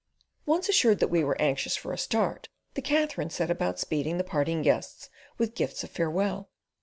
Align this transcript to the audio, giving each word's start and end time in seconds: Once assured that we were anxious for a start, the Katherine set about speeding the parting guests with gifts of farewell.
Once 0.47 0.67
assured 0.67 0.97
that 0.97 1.09
we 1.09 1.23
were 1.23 1.39
anxious 1.39 1.75
for 1.75 1.93
a 1.93 1.97
start, 1.99 2.49
the 2.73 2.81
Katherine 2.81 3.29
set 3.29 3.51
about 3.51 3.77
speeding 3.77 4.17
the 4.17 4.23
parting 4.23 4.63
guests 4.63 5.11
with 5.37 5.53
gifts 5.53 5.83
of 5.83 5.91
farewell. 5.91 6.49